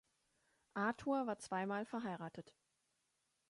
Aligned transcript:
Arthur 0.73 1.27
war 1.27 1.37
zweimal 1.37 1.85
verheiratet. 1.85 2.55